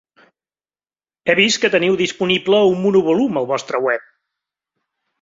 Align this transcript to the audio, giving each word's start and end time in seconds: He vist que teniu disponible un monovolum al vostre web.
He 1.29 1.35
vist 1.41 1.61
que 1.65 1.71
teniu 1.77 1.99
disponible 2.01 2.65
un 2.73 2.83
monovolum 2.89 3.41
al 3.43 3.51
vostre 3.55 3.87
web. 3.89 4.13